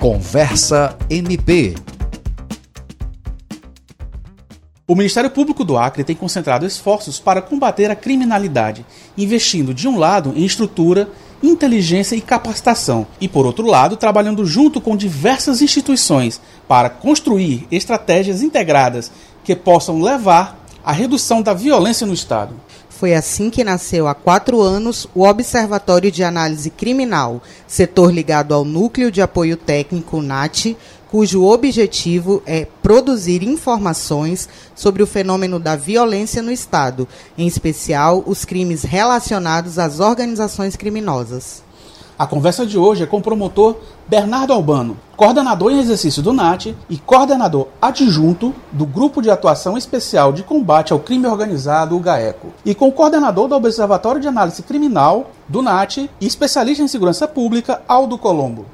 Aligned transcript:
Conversa 0.00 0.96
MP. 1.10 1.74
O 4.88 4.94
Ministério 4.94 5.30
Público 5.30 5.62
do 5.62 5.76
Acre 5.76 6.02
tem 6.02 6.16
concentrado 6.16 6.64
esforços 6.64 7.20
para 7.20 7.42
combater 7.42 7.90
a 7.90 7.94
criminalidade, 7.94 8.86
investindo 9.14 9.74
de 9.74 9.86
um 9.86 9.98
lado 9.98 10.32
em 10.34 10.42
estrutura, 10.42 11.10
inteligência 11.42 12.16
e 12.16 12.22
capacitação, 12.22 13.06
e 13.20 13.28
por 13.28 13.44
outro 13.44 13.66
lado, 13.66 13.94
trabalhando 13.94 14.46
junto 14.46 14.80
com 14.80 14.96
diversas 14.96 15.60
instituições 15.60 16.40
para 16.66 16.88
construir 16.88 17.68
estratégias 17.70 18.40
integradas 18.40 19.12
que 19.44 19.54
possam 19.54 20.00
levar 20.00 20.64
à 20.82 20.92
redução 20.92 21.42
da 21.42 21.52
violência 21.52 22.06
no 22.06 22.14
Estado. 22.14 22.54
Foi 23.00 23.14
assim 23.14 23.48
que 23.48 23.64
nasceu 23.64 24.06
há 24.06 24.14
quatro 24.14 24.60
anos 24.60 25.08
o 25.14 25.26
Observatório 25.26 26.12
de 26.12 26.22
Análise 26.22 26.68
Criminal, 26.68 27.42
setor 27.66 28.12
ligado 28.12 28.52
ao 28.52 28.62
Núcleo 28.62 29.10
de 29.10 29.22
Apoio 29.22 29.56
Técnico 29.56 30.20
NAT, 30.20 30.76
cujo 31.10 31.46
objetivo 31.46 32.42
é 32.44 32.66
produzir 32.82 33.42
informações 33.42 34.50
sobre 34.74 35.02
o 35.02 35.06
fenômeno 35.06 35.58
da 35.58 35.76
violência 35.76 36.42
no 36.42 36.52
Estado, 36.52 37.08
em 37.38 37.46
especial 37.46 38.22
os 38.26 38.44
crimes 38.44 38.82
relacionados 38.82 39.78
às 39.78 39.98
organizações 39.98 40.76
criminosas. 40.76 41.62
A 42.20 42.26
conversa 42.26 42.66
de 42.66 42.76
hoje 42.76 43.02
é 43.02 43.06
com 43.06 43.16
o 43.16 43.22
promotor 43.22 43.76
Bernardo 44.06 44.52
Albano, 44.52 44.98
coordenador 45.16 45.72
em 45.72 45.78
exercício 45.78 46.22
do 46.22 46.34
NAT 46.34 46.66
e 46.90 46.98
coordenador 46.98 47.68
adjunto 47.80 48.54
do 48.70 48.84
Grupo 48.84 49.22
de 49.22 49.30
Atuação 49.30 49.78
Especial 49.78 50.30
de 50.30 50.42
Combate 50.42 50.92
ao 50.92 50.98
Crime 50.98 51.26
Organizado, 51.26 51.96
o 51.96 51.98
GAECO, 51.98 52.48
e 52.62 52.74
com 52.74 52.88
o 52.88 52.92
coordenador 52.92 53.48
do 53.48 53.54
Observatório 53.54 54.20
de 54.20 54.28
Análise 54.28 54.62
Criminal 54.62 55.30
do 55.48 55.62
NAT 55.62 55.96
e 56.20 56.26
especialista 56.26 56.82
em 56.82 56.88
segurança 56.88 57.26
pública, 57.26 57.80
Aldo 57.88 58.18
Colombo. 58.18 58.66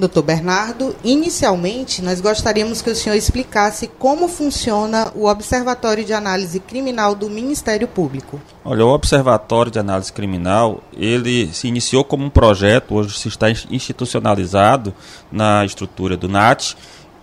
Doutor 0.00 0.22
Bernardo, 0.22 0.96
inicialmente 1.04 2.00
nós 2.00 2.22
gostaríamos 2.22 2.80
que 2.80 2.88
o 2.88 2.96
senhor 2.96 3.14
explicasse 3.14 3.86
como 3.86 4.28
funciona 4.28 5.12
o 5.14 5.26
Observatório 5.26 6.02
de 6.02 6.14
Análise 6.14 6.58
Criminal 6.58 7.14
do 7.14 7.28
Ministério 7.28 7.86
Público. 7.86 8.40
Olha, 8.64 8.84
o 8.86 8.88
Observatório 8.88 9.70
de 9.70 9.78
Análise 9.78 10.10
Criminal, 10.10 10.82
ele 10.96 11.52
se 11.52 11.68
iniciou 11.68 12.02
como 12.02 12.24
um 12.24 12.30
projeto, 12.30 12.94
hoje 12.94 13.18
se 13.18 13.28
está 13.28 13.50
institucionalizado 13.50 14.94
na 15.30 15.66
estrutura 15.66 16.16
do 16.16 16.28
NAT 16.28 16.74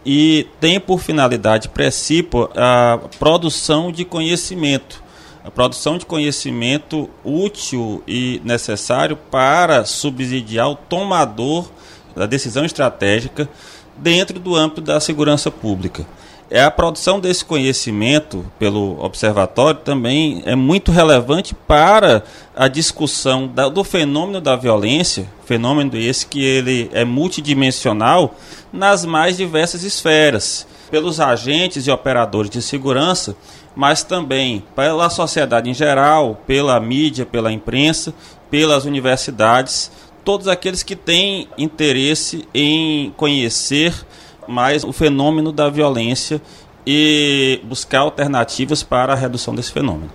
e 0.06 0.48
tem 0.62 0.80
por 0.80 1.00
finalidade 1.00 1.70
principal 1.70 2.52
a 2.56 3.00
produção 3.18 3.92
de 3.92 4.06
conhecimento 4.06 5.04
a 5.44 5.50
produção 5.50 5.98
de 5.98 6.06
conhecimento 6.06 7.10
útil 7.24 8.04
e 8.06 8.42
necessário 8.44 9.16
para 9.16 9.86
subsidiar 9.86 10.70
o 10.70 10.76
tomador 10.76 11.70
da 12.18 12.26
decisão 12.26 12.66
estratégica 12.66 13.48
dentro 13.98 14.40
do 14.40 14.56
âmbito 14.56 14.82
da 14.82 15.00
segurança 15.00 15.50
pública. 15.50 16.06
É 16.50 16.64
a 16.64 16.72
produção 16.72 17.20
desse 17.20 17.44
conhecimento 17.44 18.46
pelo 18.58 19.04
observatório 19.04 19.82
também 19.82 20.42
é 20.46 20.56
muito 20.56 20.94
relevante 20.94 21.54
para 21.54 22.24
a 22.56 22.70
discussão 22.70 23.48
da, 23.48 23.68
do 23.68 23.84
fenômeno 23.84 24.40
da 24.40 24.56
violência, 24.56 25.28
fenômeno 25.46 25.98
esse 25.98 26.26
que 26.26 26.42
ele 26.42 26.90
é 26.94 27.04
multidimensional 27.04 28.34
nas 28.72 29.04
mais 29.04 29.36
diversas 29.36 29.84
esferas, 29.84 30.66
pelos 30.90 31.20
agentes 31.20 31.86
e 31.86 31.92
operadores 31.92 32.50
de 32.50 32.62
segurança, 32.62 33.36
mas 33.76 34.02
também 34.02 34.64
pela 34.74 35.10
sociedade 35.10 35.70
em 35.70 35.74
geral, 35.74 36.42
pela 36.48 36.80
mídia, 36.80 37.26
pela 37.26 37.52
imprensa, 37.52 38.14
pelas 38.50 38.86
universidades 38.86 39.92
todos 40.28 40.50
aqueles 40.50 40.84
que 40.84 40.94
têm 40.94 41.48
interesse 41.58 42.46
em 42.54 43.14
conhecer 43.16 43.94
mais 44.46 44.84
o 44.84 44.92
fenômeno 44.92 45.54
da 45.54 45.70
violência 45.70 46.42
e 46.86 47.62
buscar 47.64 48.00
alternativas 48.00 48.84
para 48.84 49.14
a 49.14 49.16
redução 49.16 49.56
desse 49.56 49.72
fenômeno. 49.72 50.12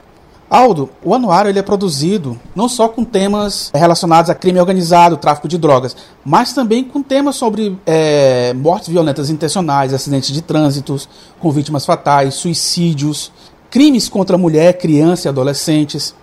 Aldo, 0.50 0.90
o 1.02 1.14
anuário 1.14 1.48
ele 1.48 1.58
é 1.58 1.62
produzido 1.62 2.38
não 2.54 2.68
só 2.68 2.88
com 2.88 3.04
temas 3.04 3.70
relacionados 3.74 4.28
a 4.28 4.34
crime 4.34 4.60
organizado, 4.60 5.16
tráfico 5.16 5.48
de 5.48 5.56
drogas, 5.56 5.96
mas 6.22 6.52
também 6.52 6.84
com 6.84 7.02
temas 7.02 7.36
sobre 7.36 7.78
é, 7.86 8.52
mortes 8.52 8.90
violentas 8.90 9.30
intencionais, 9.30 9.94
acidentes 9.94 10.30
de 10.30 10.42
trânsito, 10.42 10.94
com 11.40 11.50
vítimas 11.50 11.86
fatais, 11.86 12.34
suicídios, 12.34 13.32
crimes 13.70 14.10
contra 14.10 14.36
mulher, 14.36 14.74
criança 14.76 15.26
e 15.26 15.30
adolescentes. 15.30 16.14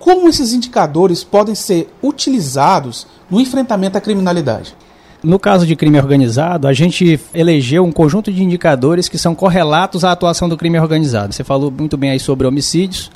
Como 0.00 0.30
esses 0.30 0.54
indicadores 0.54 1.22
podem 1.22 1.54
ser 1.54 1.92
utilizados 2.02 3.06
no 3.30 3.38
enfrentamento 3.38 3.98
à 3.98 4.00
criminalidade? 4.00 4.74
No 5.22 5.38
caso 5.38 5.66
de 5.66 5.76
crime 5.76 5.98
organizado, 5.98 6.66
a 6.66 6.72
gente 6.72 7.20
elegeu 7.34 7.84
um 7.84 7.92
conjunto 7.92 8.32
de 8.32 8.42
indicadores 8.42 9.10
que 9.10 9.18
são 9.18 9.34
correlatos 9.34 10.02
à 10.02 10.10
atuação 10.10 10.48
do 10.48 10.56
crime 10.56 10.80
organizado. 10.80 11.34
Você 11.34 11.44
falou 11.44 11.70
muito 11.70 11.98
bem 11.98 12.10
aí 12.10 12.18
sobre 12.18 12.46
homicídios. 12.46 13.10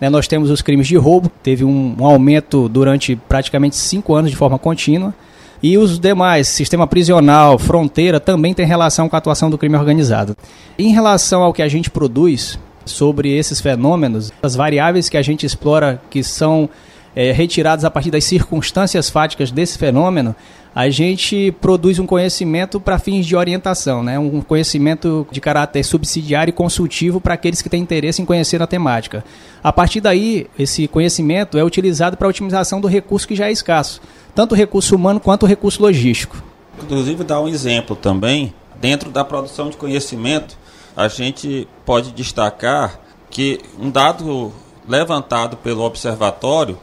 Né? 0.00 0.08
Nós 0.08 0.28
temos 0.28 0.48
os 0.48 0.62
crimes 0.62 0.86
de 0.86 0.96
roubo, 0.96 1.28
teve 1.42 1.64
um, 1.64 1.96
um 1.98 2.06
aumento 2.06 2.68
durante 2.68 3.16
praticamente 3.16 3.74
cinco 3.74 4.14
anos 4.14 4.30
de 4.30 4.36
forma 4.36 4.60
contínua. 4.60 5.12
E 5.60 5.76
os 5.76 5.98
demais, 5.98 6.46
sistema 6.46 6.86
prisional, 6.86 7.58
fronteira, 7.58 8.20
também 8.20 8.54
tem 8.54 8.64
relação 8.64 9.08
com 9.08 9.16
a 9.16 9.18
atuação 9.18 9.50
do 9.50 9.58
crime 9.58 9.76
organizado. 9.76 10.36
Em 10.78 10.92
relação 10.92 11.42
ao 11.42 11.52
que 11.52 11.62
a 11.62 11.68
gente 11.68 11.90
produz, 11.90 12.56
sobre 12.88 13.36
esses 13.36 13.60
fenômenos, 13.60 14.32
as 14.42 14.54
variáveis 14.54 15.08
que 15.08 15.16
a 15.16 15.22
gente 15.22 15.44
explora 15.44 16.00
que 16.10 16.22
são 16.22 16.68
é, 17.14 17.32
retiradas 17.32 17.84
a 17.84 17.90
partir 17.90 18.10
das 18.10 18.24
circunstâncias 18.24 19.10
fáticas 19.10 19.50
desse 19.50 19.78
fenômeno, 19.78 20.34
a 20.74 20.88
gente 20.90 21.50
produz 21.60 21.98
um 21.98 22.06
conhecimento 22.06 22.78
para 22.78 22.98
fins 22.98 23.26
de 23.26 23.34
orientação, 23.34 24.02
né? 24.02 24.18
um 24.18 24.40
conhecimento 24.40 25.26
de 25.30 25.40
caráter 25.40 25.82
subsidiário 25.82 26.50
e 26.50 26.52
consultivo 26.52 27.20
para 27.20 27.34
aqueles 27.34 27.60
que 27.60 27.68
têm 27.68 27.82
interesse 27.82 28.22
em 28.22 28.24
conhecer 28.24 28.62
a 28.62 28.66
temática. 28.66 29.24
A 29.62 29.72
partir 29.72 30.00
daí, 30.00 30.46
esse 30.56 30.86
conhecimento 30.86 31.58
é 31.58 31.64
utilizado 31.64 32.16
para 32.16 32.28
a 32.28 32.30
otimização 32.30 32.80
do 32.80 32.86
recurso 32.86 33.26
que 33.26 33.34
já 33.34 33.48
é 33.48 33.50
escasso, 33.50 34.00
tanto 34.34 34.52
o 34.52 34.54
recurso 34.54 34.94
humano 34.94 35.18
quanto 35.18 35.42
o 35.42 35.46
recurso 35.46 35.82
logístico. 35.82 36.40
Inclusive, 36.80 37.24
dar 37.24 37.40
um 37.40 37.48
exemplo 37.48 37.96
também, 37.96 38.54
dentro 38.80 39.10
da 39.10 39.24
produção 39.24 39.70
de 39.70 39.76
conhecimento, 39.76 40.56
a 40.98 41.06
gente 41.06 41.68
pode 41.86 42.10
destacar 42.10 42.98
que 43.30 43.60
um 43.78 43.88
dado 43.88 44.52
levantado 44.88 45.56
pelo 45.56 45.84
observatório 45.84 46.76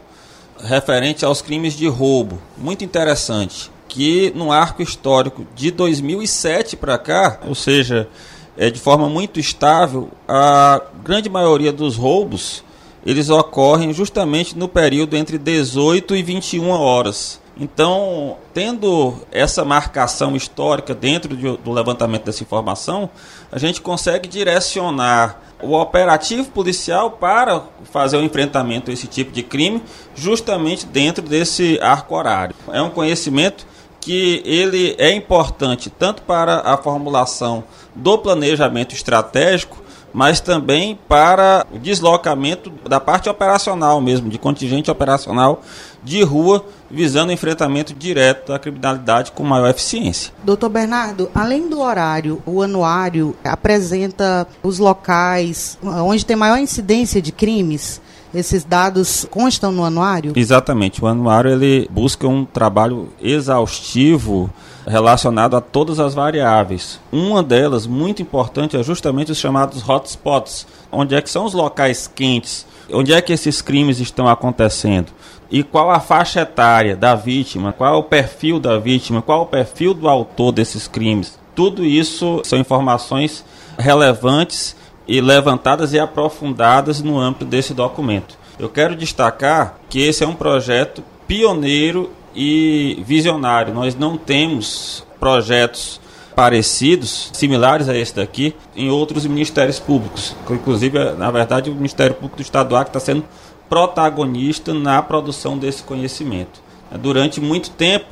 referente 0.63 1.25
aos 1.25 1.41
crimes 1.41 1.73
de 1.73 1.85
roubo, 1.89 2.41
muito 2.57 2.81
interessante, 2.81 3.69
que 3.89 4.31
no 4.33 4.53
arco 4.53 4.81
histórico 4.81 5.45
de 5.53 5.69
2007 5.69 6.77
para 6.77 6.97
cá, 6.97 7.41
ou 7.45 7.53
seja, 7.53 8.07
é 8.55 8.69
de 8.69 8.79
forma 8.79 9.09
muito 9.09 9.37
estável, 9.37 10.09
a 10.25 10.81
grande 11.03 11.29
maioria 11.29 11.73
dos 11.73 11.97
roubos 11.97 12.63
eles 13.05 13.29
ocorrem 13.29 13.91
justamente 13.91 14.57
no 14.57 14.69
período 14.69 15.17
entre 15.17 15.37
18 15.37 16.15
e 16.15 16.23
21 16.23 16.69
horas. 16.69 17.41
Então, 17.57 18.37
tendo 18.53 19.15
essa 19.31 19.63
marcação 19.63 20.35
histórica 20.35 20.93
dentro 20.93 21.35
de, 21.37 21.57
do 21.57 21.71
levantamento 21.71 22.25
dessa 22.25 22.43
informação, 22.43 23.09
a 23.51 23.57
gente 23.57 23.79
consegue 23.81 24.27
direcionar 24.27 25.41
o 25.61 25.73
operativo 25.73 26.51
policial 26.51 27.11
para 27.11 27.63
fazer 27.85 28.17
o 28.17 28.23
enfrentamento 28.23 28.91
a 28.91 28.93
esse 28.93 29.07
tipo 29.07 29.31
de 29.31 29.41
crime, 29.41 29.81
justamente 30.13 30.85
dentro 30.85 31.25
desse 31.25 31.79
arco 31.81 32.15
horário. 32.15 32.55
É 32.71 32.81
um 32.81 32.89
conhecimento 32.89 33.65
que 34.01 34.43
ele 34.45 34.93
é 34.99 35.11
importante 35.11 35.89
tanto 35.89 36.21
para 36.23 36.59
a 36.59 36.77
formulação 36.77 37.63
do 37.95 38.17
planejamento 38.17 38.93
estratégico, 38.93 39.77
mas 40.15 40.39
também 40.39 40.97
para 41.09 41.67
o 41.73 41.77
deslocamento 41.77 42.71
da 42.87 43.01
parte 43.01 43.27
operacional 43.27 43.99
mesmo, 43.99 44.29
de 44.29 44.37
contingente 44.37 44.89
operacional 44.89 45.61
de 46.01 46.23
rua, 46.23 46.65
visando 46.89 47.33
enfrentamento 47.33 47.93
direto 47.93 48.53
da 48.53 48.57
criminalidade 48.57 49.33
com 49.33 49.43
maior 49.43 49.69
eficiência. 49.69 50.31
Doutor 50.41 50.69
Bernardo, 50.69 51.29
além 51.35 51.67
do 51.67 51.81
horário, 51.81 52.41
o 52.45 52.61
anuário 52.61 53.35
apresenta 53.43 54.47
os 54.63 54.79
locais 54.79 55.77
onde 55.83 56.25
tem 56.25 56.37
maior 56.37 56.59
incidência 56.59 57.21
de 57.21 57.33
crimes? 57.33 57.99
Esses 58.35 58.65
dados 58.65 59.25
constam 59.31 59.71
no 59.71 59.85
anuário? 59.85 60.33
Exatamente. 60.35 61.01
O 61.01 61.07
anuário 61.07 61.51
ele 61.51 61.87
busca 61.89 62.27
um 62.27 62.43
trabalho 62.43 63.09
exaustivo 63.21 64.49
relacionado 64.85 65.55
a 65.55 65.61
todas 65.61 65.99
as 66.01 66.13
variáveis. 66.13 66.99
Uma 67.11 67.41
delas, 67.41 67.87
muito 67.87 68.21
importante, 68.21 68.75
é 68.75 68.83
justamente 68.83 69.31
os 69.31 69.37
chamados 69.37 69.81
hotspots, 69.87 70.67
onde 70.91 71.15
é 71.15 71.21
que 71.21 71.29
são 71.29 71.45
os 71.45 71.53
locais 71.53 72.11
quentes, 72.13 72.65
onde 72.91 73.13
é 73.13 73.21
que 73.21 73.31
esses 73.31 73.61
crimes 73.61 73.99
estão 73.99 74.27
acontecendo 74.27 75.13
e 75.49 75.63
qual 75.63 75.89
a 75.89 75.99
faixa 75.99 76.41
etária 76.41 76.95
da 76.95 77.15
vítima, 77.15 77.71
qual 77.71 77.93
é 77.93 77.97
o 77.97 78.03
perfil 78.03 78.59
da 78.59 78.77
vítima, 78.77 79.21
qual 79.21 79.39
é 79.39 79.43
o 79.43 79.47
perfil 79.47 79.93
do 79.93 80.09
autor 80.09 80.51
desses 80.51 80.87
crimes. 80.87 81.39
Tudo 81.55 81.85
isso 81.85 82.41
são 82.43 82.59
informações 82.59 83.45
relevantes 83.77 84.75
e 85.07 85.21
levantadas 85.21 85.93
e 85.93 85.99
aprofundadas 85.99 87.01
no 87.01 87.19
âmbito 87.19 87.45
desse 87.45 87.73
documento. 87.73 88.37
Eu 88.57 88.69
quero 88.69 88.95
destacar 88.95 89.77
que 89.89 89.99
esse 89.99 90.23
é 90.23 90.27
um 90.27 90.35
projeto 90.35 91.03
pioneiro 91.27 92.11
e 92.35 93.03
visionário. 93.05 93.73
Nós 93.73 93.95
não 93.95 94.17
temos 94.17 95.05
projetos 95.19 95.99
parecidos, 96.35 97.29
similares 97.33 97.87
a 97.87 97.95
esse 97.95 98.15
daqui, 98.15 98.53
em 98.75 98.89
outros 98.89 99.25
ministérios 99.25 99.79
públicos. 99.79 100.35
Inclusive, 100.49 101.13
na 101.13 101.31
verdade, 101.31 101.69
o 101.69 101.75
Ministério 101.75 102.13
Público 102.13 102.37
do 102.37 102.41
Estado 102.41 102.69
do 102.69 102.75
Acre 102.75 102.89
está 102.89 102.99
sendo 102.99 103.23
protagonista 103.69 104.73
na 104.73 105.01
produção 105.01 105.57
desse 105.57 105.81
conhecimento. 105.83 106.61
Durante 106.99 107.39
muito 107.39 107.69
tempo, 107.71 108.05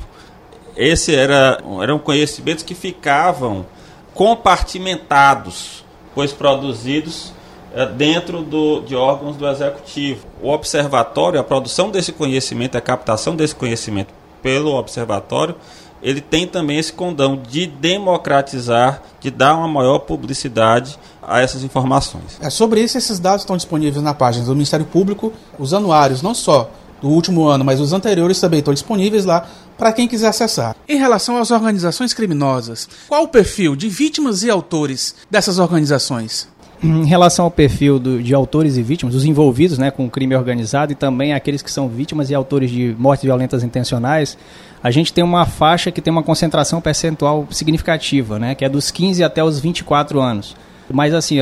esse 0.76 1.14
era, 1.14 1.62
eram 1.82 1.98
conhecimentos 1.98 2.64
que 2.64 2.74
ficavam 2.74 3.66
compartimentados, 4.14 5.83
pois 6.14 6.32
produzidos 6.32 7.32
é, 7.74 7.86
dentro 7.86 8.42
do, 8.42 8.80
de 8.82 8.94
órgãos 8.94 9.36
do 9.36 9.48
executivo. 9.48 10.26
O 10.40 10.48
observatório, 10.48 11.40
a 11.40 11.44
produção 11.44 11.90
desse 11.90 12.12
conhecimento, 12.12 12.76
a 12.76 12.80
captação 12.80 13.34
desse 13.34 13.54
conhecimento 13.54 14.14
pelo 14.42 14.74
observatório, 14.74 15.56
ele 16.02 16.20
tem 16.20 16.46
também 16.46 16.78
esse 16.78 16.92
condão 16.92 17.36
de 17.36 17.66
democratizar, 17.66 19.02
de 19.20 19.30
dar 19.30 19.56
uma 19.56 19.66
maior 19.66 20.00
publicidade 20.00 20.98
a 21.22 21.40
essas 21.40 21.64
informações. 21.64 22.38
É, 22.40 22.50
sobre 22.50 22.82
isso, 22.82 22.98
esses 22.98 23.18
dados 23.18 23.40
estão 23.40 23.56
disponíveis 23.56 24.02
na 24.04 24.12
página 24.12 24.44
do 24.44 24.52
Ministério 24.52 24.84
Público, 24.84 25.32
os 25.58 25.72
anuários, 25.72 26.20
não 26.20 26.34
só 26.34 26.70
do 27.00 27.08
último 27.08 27.46
ano, 27.46 27.64
mas 27.64 27.80
os 27.80 27.92
anteriores 27.92 28.40
também 28.40 28.58
estão 28.60 28.74
disponíveis 28.74 29.24
lá 29.24 29.46
para 29.76 29.92
quem 29.92 30.08
quiser 30.08 30.28
acessar. 30.28 30.76
Em 30.88 30.96
relação 30.96 31.36
às 31.36 31.50
organizações 31.50 32.14
criminosas, 32.14 32.88
qual 33.08 33.24
o 33.24 33.28
perfil 33.28 33.76
de 33.76 33.88
vítimas 33.88 34.42
e 34.42 34.50
autores 34.50 35.14
dessas 35.30 35.58
organizações? 35.58 36.48
Em 36.82 37.06
relação 37.06 37.46
ao 37.46 37.50
perfil 37.50 37.98
do, 37.98 38.22
de 38.22 38.34
autores 38.34 38.76
e 38.76 38.82
vítimas, 38.82 39.14
os 39.14 39.24
envolvidos 39.24 39.78
né, 39.78 39.90
com 39.90 40.04
o 40.04 40.10
crime 40.10 40.36
organizado 40.36 40.92
e 40.92 40.94
também 40.94 41.32
aqueles 41.32 41.62
que 41.62 41.70
são 41.70 41.88
vítimas 41.88 42.28
e 42.30 42.34
autores 42.34 42.70
de 42.70 42.94
mortes 42.98 43.24
violentas 43.24 43.62
intencionais, 43.62 44.36
a 44.82 44.90
gente 44.90 45.12
tem 45.12 45.24
uma 45.24 45.46
faixa 45.46 45.90
que 45.90 46.02
tem 46.02 46.12
uma 46.12 46.22
concentração 46.22 46.80
percentual 46.80 47.46
significativa, 47.50 48.38
né, 48.38 48.54
que 48.54 48.64
é 48.64 48.68
dos 48.68 48.90
15 48.90 49.24
até 49.24 49.42
os 49.42 49.58
24 49.58 50.20
anos. 50.20 50.54
Mas 50.90 51.14
assim, 51.14 51.36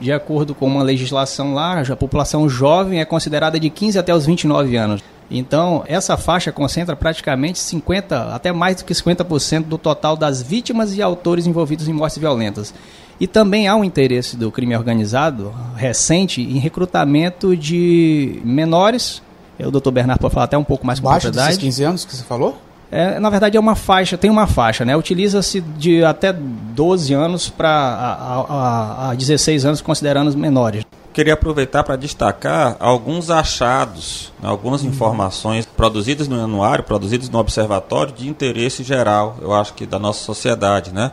de 0.00 0.12
acordo 0.12 0.54
com 0.54 0.66
uma 0.66 0.82
legislação 0.82 1.54
lá, 1.54 1.80
a 1.80 1.96
população 1.96 2.48
jovem 2.48 3.00
é 3.00 3.04
considerada 3.04 3.58
de 3.58 3.70
15 3.70 3.98
até 3.98 4.14
os 4.14 4.26
29 4.26 4.76
anos. 4.76 5.02
Então, 5.30 5.82
essa 5.86 6.16
faixa 6.16 6.52
concentra 6.52 6.94
praticamente 6.94 7.58
50, 7.58 8.34
até 8.34 8.52
mais 8.52 8.76
do 8.76 8.84
que 8.84 8.92
50% 8.92 9.64
do 9.64 9.78
total 9.78 10.14
das 10.14 10.42
vítimas 10.42 10.94
e 10.94 11.00
autores 11.00 11.46
envolvidos 11.46 11.88
em 11.88 11.92
mortes 11.92 12.18
violentas. 12.18 12.74
E 13.18 13.26
também 13.26 13.66
há 13.66 13.74
um 13.74 13.82
interesse 13.82 14.36
do 14.36 14.50
crime 14.50 14.76
organizado 14.76 15.54
recente 15.74 16.42
em 16.42 16.58
recrutamento 16.58 17.56
de 17.56 18.40
menores. 18.44 19.22
O 19.58 19.70
doutor 19.70 19.92
Bernardo 19.92 20.20
pode 20.20 20.34
falar 20.34 20.44
até 20.44 20.58
um 20.58 20.64
pouco 20.64 20.86
mais 20.86 21.00
com 21.00 21.08
Baixo 21.08 21.28
propriedade. 21.28 21.56
desses 21.56 21.62
15 21.62 21.84
anos 21.84 22.04
que 22.04 22.14
você 22.14 22.24
falou? 22.24 22.58
É, 22.94 23.18
na 23.18 23.30
verdade 23.30 23.56
é 23.56 23.60
uma 23.60 23.74
faixa, 23.74 24.18
tem 24.18 24.30
uma 24.30 24.46
faixa, 24.46 24.84
né? 24.84 24.94
Utiliza-se 24.94 25.62
de 25.62 26.04
até 26.04 26.30
12 26.30 27.14
anos 27.14 27.48
para 27.48 27.70
a, 27.70 29.06
a, 29.06 29.10
a 29.10 29.14
16 29.14 29.64
anos, 29.64 29.80
considerando 29.80 30.28
os 30.28 30.34
menores. 30.34 30.84
Queria 31.10 31.32
aproveitar 31.32 31.84
para 31.84 31.96
destacar 31.96 32.76
alguns 32.78 33.30
achados, 33.30 34.30
né, 34.42 34.48
algumas 34.48 34.84
informações 34.84 35.64
produzidas 35.64 36.28
no 36.28 36.38
anuário, 36.38 36.84
produzidas 36.84 37.30
no 37.30 37.38
observatório 37.38 38.12
de 38.12 38.28
interesse 38.28 38.82
geral, 38.82 39.38
eu 39.40 39.54
acho 39.54 39.72
que 39.72 39.86
da 39.86 39.98
nossa 39.98 40.22
sociedade, 40.24 40.92
né? 40.92 41.12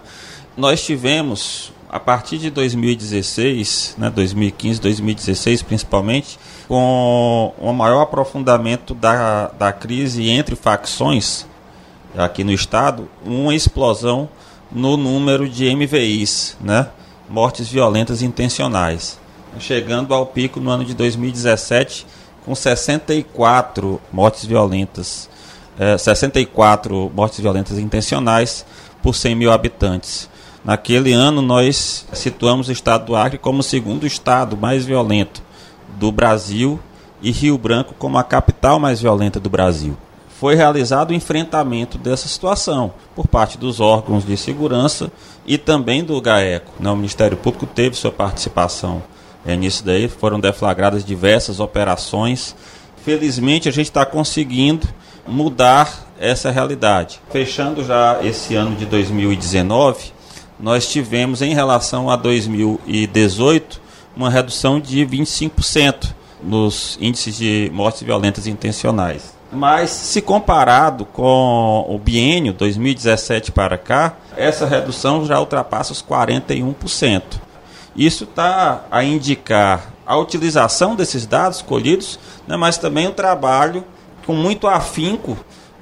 Nós 0.57 0.83
tivemos 0.83 1.71
a 1.89 1.99
partir 1.99 2.37
de 2.37 2.49
2016, 2.49 3.95
né, 3.97 4.09
2015, 4.09 4.81
2016 4.81 5.63
principalmente, 5.63 6.37
com 6.67 7.53
um 7.59 7.71
maior 7.71 8.01
aprofundamento 8.01 8.93
da, 8.93 9.47
da 9.47 9.71
crise 9.71 10.29
entre 10.29 10.55
facções 10.55 11.48
aqui 12.17 12.43
no 12.43 12.51
estado 12.51 13.07
uma 13.25 13.53
explosão 13.53 14.29
no 14.71 14.97
número 14.97 15.47
de 15.49 15.65
MVIs, 15.65 16.57
né? 16.61 16.87
mortes 17.29 17.67
violentas 17.67 18.21
intencionais, 18.21 19.19
chegando 19.59 20.13
ao 20.13 20.25
pico 20.25 20.59
no 20.59 20.69
ano 20.69 20.83
de 20.83 20.93
2017 20.93 22.05
com 22.45 22.55
64 22.55 24.01
mortes 24.11 24.45
violentas, 24.45 25.29
é, 25.77 25.97
64 25.97 27.11
mortes 27.15 27.39
violentas 27.39 27.77
intencionais 27.77 28.65
por 29.01 29.13
100 29.13 29.35
mil 29.35 29.51
habitantes. 29.51 30.29
Naquele 30.65 31.13
ano 31.13 31.41
nós 31.41 32.05
situamos 32.13 32.67
o 32.67 32.71
estado 32.71 33.05
do 33.05 33.15
Acre 33.15 33.37
como 33.37 33.59
o 33.59 33.63
segundo 33.63 34.05
estado 34.05 34.57
mais 34.57 34.85
violento 34.85 35.41
do 35.97 36.11
Brasil 36.11 36.79
e 37.21 37.31
Rio 37.31 37.57
Branco 37.57 37.93
como 37.97 38.17
a 38.17 38.23
capital 38.23 38.79
mais 38.79 38.99
violenta 38.99 39.39
do 39.39 39.49
Brasil 39.49 39.95
foi 40.39 40.55
realizado 40.55 41.11
o 41.11 41.13
enfrentamento 41.13 41.97
dessa 41.97 42.29
situação 42.29 42.93
por 43.13 43.27
parte 43.27 43.57
dos 43.57 43.81
órgãos 43.81 44.25
de 44.25 44.37
segurança 44.37 45.11
e 45.45 45.57
também 45.57 46.01
do 46.01 46.19
GAECO. 46.21 46.71
Né? 46.79 46.89
O 46.89 46.95
Ministério 46.95 47.35
Público 47.35 47.65
teve 47.65 47.97
sua 47.97 48.11
participação 48.11 49.03
é, 49.45 49.57
nisso 49.57 49.83
daí, 49.83 50.07
foram 50.07 50.39
deflagradas 50.39 51.03
diversas 51.03 51.59
operações. 51.59 52.55
Felizmente 53.03 53.67
a 53.67 53.71
gente 53.71 53.87
está 53.87 54.05
conseguindo 54.05 54.87
mudar 55.27 56.09
essa 56.17 56.49
realidade. 56.49 57.19
Fechando 57.29 57.83
já 57.83 58.19
esse 58.23 58.55
ano 58.55 58.77
de 58.77 58.85
2019, 58.85 60.13
nós 60.57 60.89
tivemos 60.89 61.41
em 61.41 61.53
relação 61.53 62.09
a 62.09 62.15
2018 62.15 63.81
uma 64.15 64.29
redução 64.29 64.79
de 64.79 65.05
25% 65.05 66.13
nos 66.41 66.97
índices 67.01 67.35
de 67.35 67.69
mortes 67.73 68.03
violentas 68.03 68.47
intencionais. 68.47 69.38
Mas 69.51 69.89
se 69.89 70.21
comparado 70.21 71.05
com 71.05 71.85
o 71.89 71.97
biênio 71.97 72.53
2017 72.53 73.51
para 73.51 73.77
cá, 73.77 74.13
essa 74.37 74.65
redução 74.65 75.25
já 75.25 75.39
ultrapassa 75.39 75.91
os 75.91 76.03
41%. 76.03 77.23
Isso 77.95 78.25
está 78.25 78.85
a 78.91 79.03
indicar 79.03 79.91
a 80.05 80.15
utilização 80.17 80.95
desses 80.95 81.25
dados 81.25 81.61
colhidos, 81.61 82.19
né, 82.47 82.55
mas 82.55 82.77
também 82.77 83.07
o 83.07 83.11
trabalho 83.11 83.83
com 84.25 84.33
muito 84.33 84.67
afinco 84.67 85.35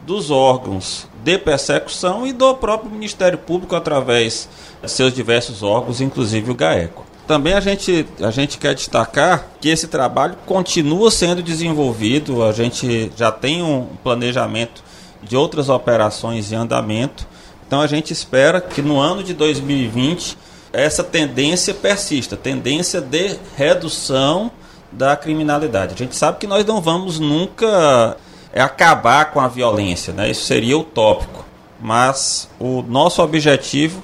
dos 0.06 0.32
órgãos 0.32 1.08
de 1.22 1.38
persecução 1.38 2.26
e 2.26 2.32
do 2.32 2.56
próprio 2.56 2.90
Ministério 2.90 3.38
Público 3.38 3.76
através 3.76 4.48
de 4.82 4.90
seus 4.90 5.14
diversos 5.14 5.62
órgãos, 5.62 6.00
inclusive 6.00 6.50
o 6.50 6.56
GAECO. 6.56 7.06
Também 7.28 7.54
a 7.54 7.60
gente, 7.60 8.08
a 8.22 8.32
gente 8.32 8.58
quer 8.58 8.74
destacar 8.74 9.48
que 9.60 9.68
esse 9.68 9.88
trabalho 9.88 10.38
continua 10.46 11.12
sendo 11.12 11.44
desenvolvido, 11.44 12.42
a 12.42 12.54
gente 12.54 13.12
já 13.18 13.32
tem 13.32 13.62
um 13.62 13.86
planejamento 14.02 14.82
de 15.22 15.36
outras 15.36 15.68
operações 15.68 16.54
em 16.54 16.56
andamento, 16.56 17.28
então 17.68 17.82
a 17.82 17.88
gente 17.88 18.14
espera 18.14 18.62
que 18.62 18.82
no 18.82 18.98
ano 18.98 19.22
de 19.22 19.34
2020 19.34 20.38
essa 20.72 21.04
tendência 21.04 21.74
persista, 21.74 22.38
tendência 22.38 23.02
de 23.02 23.38
redução 23.58 24.50
da 24.90 25.18
criminalidade. 25.18 25.96
A 25.96 25.98
gente 25.98 26.16
sabe 26.16 26.38
que 26.38 26.48
nós 26.48 26.66
não 26.66 26.82
vamos 26.82 27.20
nunca 27.20 28.16
é, 28.54 28.62
acabar 28.62 29.32
com 29.32 29.42
a 29.42 29.50
violência, 29.50 30.14
né? 30.14 30.30
isso 30.30 30.46
seria 30.46 30.78
utópico, 30.78 31.44
mas 31.80 32.50
o 32.58 32.82
nosso 32.84 33.22
objetivo 33.22 34.02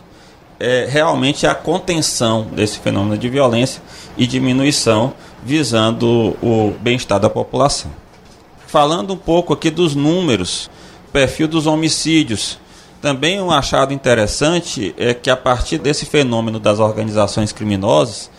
é, 0.63 0.87
realmente 0.89 1.45
a 1.45 1.53
contenção 1.53 2.47
desse 2.53 2.79
fenômeno 2.79 3.17
de 3.17 3.27
violência 3.27 3.83
e 4.17 4.25
diminuição, 4.25 5.13
visando 5.43 6.37
o 6.41 6.73
bem-estar 6.79 7.19
da 7.19 7.29
população. 7.29 7.91
Falando 8.65 9.13
um 9.13 9.17
pouco 9.17 9.51
aqui 9.51 9.69
dos 9.69 9.93
números, 9.93 10.69
perfil 11.11 11.49
dos 11.49 11.67
homicídios. 11.67 12.57
Também 13.01 13.41
um 13.41 13.51
achado 13.51 13.93
interessante 13.93 14.95
é 14.97 15.13
que 15.13 15.29
a 15.29 15.35
partir 15.35 15.79
desse 15.79 16.05
fenômeno 16.05 16.61
das 16.61 16.79
organizações 16.79 17.51
criminosas, 17.51 18.31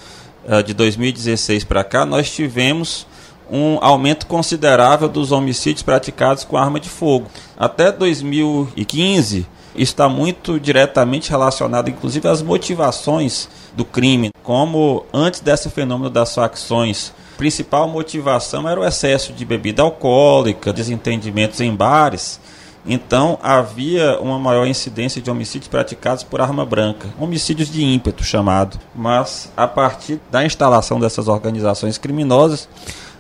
eh, 0.49 0.63
de 0.63 0.73
2016 0.73 1.63
para 1.63 1.85
cá, 1.85 2.07
nós 2.07 2.31
tivemos 2.31 3.07
um 3.51 3.77
aumento 3.83 4.27
considerável 4.27 5.11
dos 5.11 5.31
homicídios 5.31 5.83
praticados 5.83 6.43
com 6.43 6.57
arma 6.57 6.81
de 6.81 6.89
fogo. 6.89 7.27
Até 7.55 7.93
2015, 7.93 9.47
está 9.75 10.09
muito 10.09 10.59
diretamente 10.59 11.31
relacionado, 11.31 11.91
inclusive, 11.91 12.29
às 12.29 12.43
motivações 12.43 13.49
do 13.75 13.85
crime. 13.85 14.31
Como 14.43 15.05
antes 15.13 15.41
desse 15.41 15.69
fenômeno 15.71 16.11
das 16.11 16.35
facções, 16.35 17.13
principal 17.37 17.89
motivação 17.89 18.69
era 18.69 18.81
o 18.81 18.85
excesso 18.85 19.33
de 19.33 19.45
bebida 19.45 19.83
alcoólica, 19.83 20.73
desentendimentos 20.73 21.61
em 21.61 21.75
bares. 21.75 22.41
Então 22.87 23.39
havia 23.43 24.19
uma 24.21 24.39
maior 24.39 24.67
incidência 24.67 25.21
de 25.21 25.31
homicídios 25.31 25.69
praticados 25.69 26.23
por 26.23 26.41
arma 26.41 26.67
branca, 26.67 27.09
homicídios 27.19 27.71
de 27.71 27.83
ímpeto 27.83 28.23
chamado. 28.23 28.79
Mas 28.95 29.51
a 29.57 29.67
partir 29.67 30.21
da 30.31 30.45
instalação 30.45 31.01
dessas 31.01 31.27
organizações 31.27 31.97
criminosas, 31.97 32.69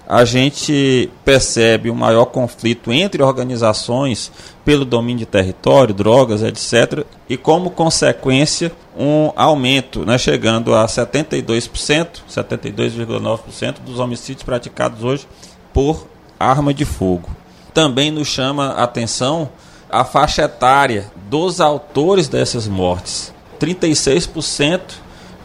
a 0.06 0.24
gente 0.24 1.10
percebe 1.24 1.90
um 1.90 1.94
maior 1.94 2.26
conflito 2.26 2.92
entre 2.92 3.22
organizações 3.22 4.30
pelo 4.64 4.84
domínio 4.84 5.20
de 5.20 5.26
território, 5.26 5.94
drogas, 5.94 6.42
etc. 6.42 7.04
E 7.28 7.36
como 7.36 7.70
consequência, 7.70 8.70
um 8.96 9.32
aumento, 9.34 10.04
né, 10.04 10.18
chegando 10.18 10.74
a 10.74 10.86
72%, 10.86 12.22
72,9% 12.28 13.80
dos 13.80 13.98
homicídios 13.98 14.42
praticados 14.42 15.02
hoje 15.02 15.26
por 15.72 16.06
arma 16.38 16.72
de 16.72 16.84
fogo. 16.84 17.28
Também 17.72 18.10
nos 18.10 18.28
chama 18.28 18.72
a 18.72 18.84
atenção 18.84 19.48
a 19.90 20.04
faixa 20.04 20.42
etária 20.42 21.10
dos 21.28 21.60
autores 21.60 22.28
dessas 22.28 22.68
mortes. 22.68 23.32
36% 23.60 24.80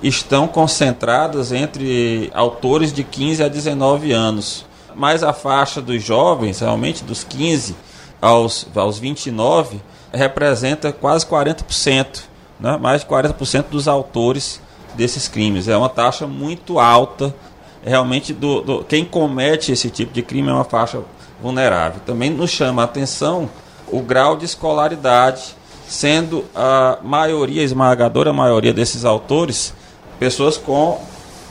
estão 0.02 0.48
concentradas 0.48 1.52
entre 1.52 2.32
autores 2.34 2.94
de 2.94 3.04
15 3.04 3.44
a 3.44 3.48
19 3.48 4.12
anos. 4.12 4.66
Mas 4.96 5.24
a 5.24 5.34
faixa 5.34 5.82
dos 5.82 6.04
jovens, 6.04 6.60
realmente 6.60 7.04
dos 7.04 7.24
15 7.24 7.76
aos, 8.22 8.68
aos 8.76 8.98
29, 9.00 9.82
representa 10.12 10.92
quase 10.92 11.26
40%, 11.26 12.22
né? 12.60 12.78
mais 12.78 13.02
de 13.02 13.08
40% 13.08 13.66
dos 13.70 13.88
autores 13.88 14.62
desses 14.96 15.28
crimes. 15.28 15.68
É 15.68 15.78
uma 15.78 15.90
taxa 15.90 16.28
muito 16.28 16.80
alta. 16.80 17.34
Realmente, 17.84 18.34
do, 18.34 18.62
do, 18.62 18.84
quem 18.84 19.06
comete 19.06 19.72
esse 19.72 19.90
tipo 19.90 20.12
de 20.12 20.22
crime 20.22 20.50
é 20.50 20.54
uma 20.54 20.66
faixa 20.66 21.02
vulnerável. 21.42 22.02
Também 22.06 22.30
nos 22.30 22.50
chama 22.50 22.82
a 22.82 22.86
atenção 22.86 23.50
o 23.88 24.02
grau 24.02 24.36
de 24.36 24.46
escolaridade, 24.46 25.56
sendo 25.88 26.46
a 26.54 27.00
maioria, 27.02 27.62
a 27.62 27.66
esmagadora 27.66 28.34
maioria 28.34 28.74
desses 28.74 29.06
autores, 29.06 29.74
pessoas 30.20 30.58
com 30.58 31.02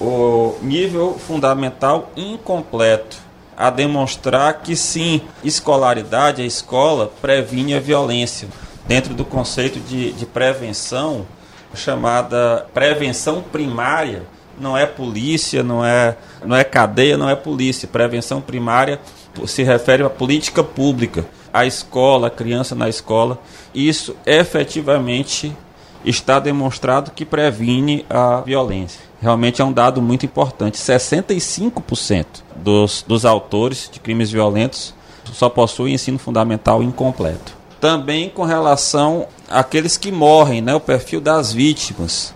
o 0.01 0.55
nível 0.63 1.19
fundamental 1.19 2.11
incompleto, 2.17 3.17
a 3.57 3.71
demonstrar 3.71 4.61
que 4.63 4.77
sim, 4.77 5.21
escolaridade, 5.43 6.43
a 6.43 6.47
escola 6.47 7.11
previne 7.21 7.75
a 7.75 7.81
violência. 7.81 8.47
Dentro 8.87 9.15
do 9.15 9.25
conceito 9.25 9.81
de, 9.81 10.13
de 10.13 10.25
prevenção, 10.25 11.27
chamada 11.75 12.67
prevenção 12.73 13.43
primária, 13.43 14.23
não 14.61 14.77
é 14.77 14.87
polícia, 14.87 15.63
não 15.63 15.85
é, 15.85 16.17
não 16.45 16.57
é 16.57 16.65
cadeia, 16.65 17.17
não 17.17 17.29
é 17.29 17.35
polícia. 17.35 17.89
Prevenção 17.89 18.41
primária 18.41 19.01
se 19.47 19.63
refere 19.63 20.03
à 20.03 20.11
política 20.11 20.65
pública, 20.65 21.27
à 21.53 21.67
escola, 21.67 22.29
a 22.29 22.31
criança 22.31 22.75
na 22.75 22.89
escola. 22.89 23.39
Isso 23.75 24.17
efetivamente 24.25 25.55
está 26.05 26.39
demonstrado 26.39 27.11
que 27.11 27.25
previne 27.25 28.05
a 28.09 28.41
violência. 28.41 29.01
Realmente 29.21 29.61
é 29.61 29.65
um 29.65 29.73
dado 29.73 30.01
muito 30.01 30.25
importante. 30.25 30.79
65% 30.79 32.27
dos, 32.57 33.05
dos 33.07 33.25
autores 33.25 33.89
de 33.93 33.99
crimes 34.01 34.31
violentos 34.31 34.95
só 35.33 35.49
possuem 35.49 35.95
ensino 35.95 36.19
fundamental 36.19 36.83
incompleto. 36.83 37.57
Também 37.81 38.29
com 38.29 38.45
relação 38.45 39.27
àqueles 39.49 39.97
que 39.97 40.11
morrem, 40.11 40.61
né, 40.61 40.75
o 40.75 40.81
perfil 40.81 41.21
das 41.21 41.53
vítimas 41.53 42.35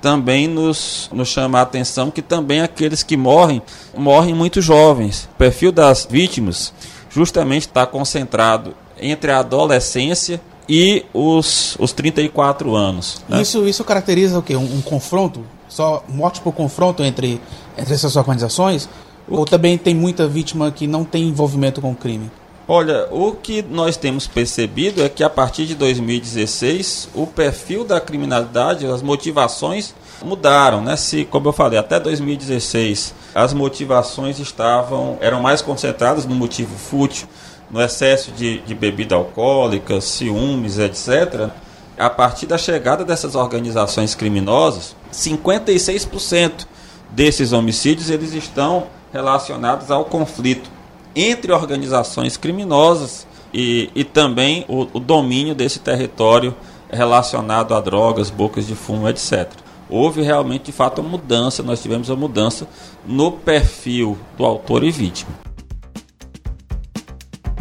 também 0.00 0.46
nos, 0.46 1.10
nos 1.12 1.28
chama 1.28 1.58
a 1.58 1.62
atenção 1.62 2.10
que 2.10 2.22
também 2.22 2.60
aqueles 2.60 3.02
que 3.02 3.16
morrem, 3.16 3.62
morrem 3.96 4.34
muito 4.34 4.60
jovens. 4.60 5.28
O 5.32 5.36
perfil 5.36 5.72
das 5.72 6.06
vítimas 6.08 6.72
justamente 7.10 7.62
está 7.62 7.86
concentrado 7.86 8.74
entre 9.00 9.30
a 9.30 9.38
adolescência 9.40 10.40
e 10.68 11.04
os, 11.12 11.76
os 11.78 11.92
34 11.92 12.74
anos. 12.74 13.22
Né? 13.28 13.40
Isso, 13.42 13.66
isso 13.66 13.84
caracteriza 13.84 14.38
o 14.38 14.42
quê? 14.42 14.56
Um, 14.56 14.78
um, 14.78 14.80
confronto? 14.80 15.44
Só 15.68 16.04
morte 16.08 16.40
por 16.40 16.52
confronto 16.52 17.02
entre, 17.02 17.40
entre 17.76 17.94
essas 17.94 18.16
organizações? 18.16 18.88
O 19.28 19.36
Ou 19.36 19.44
também 19.44 19.76
tem 19.76 19.94
muita 19.94 20.26
vítima 20.26 20.70
que 20.70 20.86
não 20.86 21.04
tem 21.04 21.28
envolvimento 21.28 21.80
com 21.80 21.92
o 21.92 21.96
crime? 21.96 22.30
Olha, 22.68 23.06
o 23.12 23.30
que 23.32 23.62
nós 23.62 23.96
temos 23.96 24.26
percebido 24.26 25.00
é 25.00 25.08
que 25.08 25.22
a 25.22 25.30
partir 25.30 25.66
de 25.66 25.76
2016 25.76 27.10
o 27.14 27.24
perfil 27.24 27.84
da 27.84 28.00
criminalidade, 28.00 28.86
as 28.86 29.02
motivações 29.02 29.94
mudaram, 30.24 30.82
né? 30.82 30.96
Se, 30.96 31.24
como 31.24 31.46
eu 31.46 31.52
falei, 31.52 31.78
até 31.78 32.00
2016 32.00 33.14
as 33.32 33.52
motivações 33.52 34.40
estavam 34.40 35.16
eram 35.20 35.40
mais 35.40 35.62
concentradas 35.62 36.26
no 36.26 36.34
motivo 36.34 36.76
fútil, 36.76 37.28
no 37.70 37.80
excesso 37.80 38.30
de, 38.32 38.58
de 38.60 38.74
bebida 38.74 39.14
alcoólica, 39.14 40.00
ciúmes, 40.00 40.78
etc. 40.78 41.50
A 41.98 42.10
partir 42.10 42.46
da 42.46 42.58
chegada 42.58 43.04
dessas 43.04 43.34
organizações 43.34 44.14
criminosas, 44.14 44.94
56% 45.12 46.66
desses 47.10 47.52
homicídios 47.52 48.10
eles 48.10 48.32
estão 48.34 48.86
relacionados 49.12 49.90
ao 49.90 50.04
conflito 50.04 50.70
entre 51.14 51.52
organizações 51.52 52.36
criminosas 52.36 53.26
e, 53.52 53.90
e 53.94 54.04
também 54.04 54.64
o, 54.68 54.82
o 54.92 55.00
domínio 55.00 55.54
desse 55.54 55.78
território 55.78 56.54
relacionado 56.90 57.74
a 57.74 57.80
drogas, 57.80 58.30
bocas 58.30 58.66
de 58.66 58.74
fumo, 58.74 59.08
etc. 59.08 59.50
Houve 59.88 60.20
realmente, 60.20 60.66
de 60.66 60.72
fato, 60.72 61.00
uma 61.00 61.10
mudança, 61.10 61.62
nós 61.62 61.80
tivemos 61.80 62.08
uma 62.08 62.16
mudança 62.16 62.66
no 63.06 63.32
perfil 63.32 64.18
do 64.36 64.44
autor 64.44 64.84
e 64.84 64.90
vítima. 64.90 65.45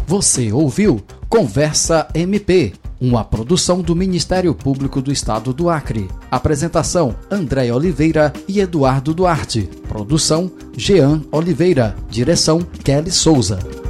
Você 0.07 0.51
ouviu 0.51 1.01
Conversa 1.27 2.07
MP, 2.13 2.73
uma 3.01 3.23
produção 3.23 3.81
do 3.81 3.95
Ministério 3.95 4.53
Público 4.53 5.01
do 5.01 5.11
Estado 5.11 5.51
do 5.51 5.67
Acre. 5.67 6.07
Apresentação: 6.29 7.15
André 7.29 7.73
Oliveira 7.73 8.31
e 8.47 8.59
Eduardo 8.59 9.15
Duarte. 9.15 9.67
Produção: 9.89 10.51
Jean 10.77 11.23
Oliveira. 11.31 11.95
Direção: 12.09 12.61
Kelly 12.61 13.11
Souza. 13.11 13.84